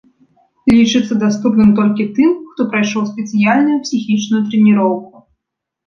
[0.75, 5.27] Лічыцца даступным толькі тым, хто прайшоў спецыяльную псіхічную трэніроўку.